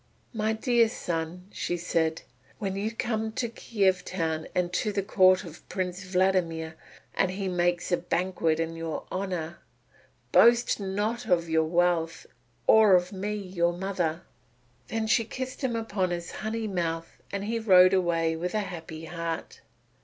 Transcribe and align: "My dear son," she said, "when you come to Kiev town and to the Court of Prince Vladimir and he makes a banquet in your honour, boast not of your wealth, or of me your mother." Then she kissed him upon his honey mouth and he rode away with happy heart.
"My 0.33 0.53
dear 0.53 0.89
son," 0.89 1.47
she 1.53 1.77
said, 1.77 2.23
"when 2.57 2.75
you 2.75 2.89
come 2.91 3.31
to 3.33 3.47
Kiev 3.47 4.03
town 4.03 4.47
and 4.55 4.73
to 4.73 4.91
the 4.91 5.03
Court 5.03 5.43
of 5.43 5.69
Prince 5.69 6.01
Vladimir 6.05 6.75
and 7.13 7.29
he 7.29 7.47
makes 7.47 7.91
a 7.91 7.97
banquet 7.97 8.59
in 8.59 8.75
your 8.75 9.03
honour, 9.11 9.59
boast 10.31 10.79
not 10.79 11.27
of 11.27 11.47
your 11.49 11.65
wealth, 11.65 12.25
or 12.65 12.95
of 12.95 13.11
me 13.13 13.35
your 13.35 13.73
mother." 13.73 14.23
Then 14.87 15.05
she 15.05 15.23
kissed 15.23 15.63
him 15.63 15.75
upon 15.75 16.09
his 16.09 16.31
honey 16.31 16.67
mouth 16.67 17.21
and 17.31 17.43
he 17.43 17.59
rode 17.59 17.93
away 17.93 18.35
with 18.35 18.53
happy 18.53 19.05
heart. 19.05 19.61